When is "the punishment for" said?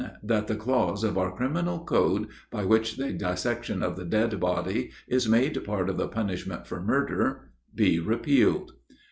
5.97-6.81